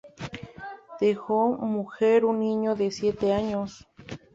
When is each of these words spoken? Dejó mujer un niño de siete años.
Dejó 0.99 1.55
mujer 1.59 2.25
un 2.25 2.39
niño 2.39 2.73
de 2.73 2.89
siete 2.89 3.33
años. 3.33 3.87